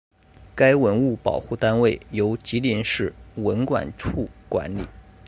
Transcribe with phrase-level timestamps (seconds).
[0.55, 4.83] 该文物保护单位由吉林市文管处管理。